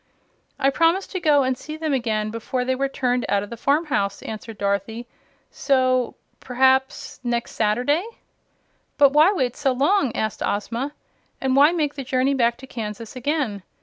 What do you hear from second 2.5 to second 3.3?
they were turned